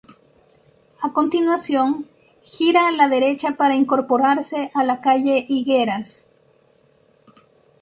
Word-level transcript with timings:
A 1.07 1.09
continuación, 1.17 1.89
gira 2.51 2.87
a 2.87 2.91
la 2.99 3.07
derecha 3.07 3.51
para 3.55 3.75
incorporarse 3.83 4.71
a 4.73 4.83
la 4.83 4.99
calle 4.99 5.45
Higueras. 5.47 6.27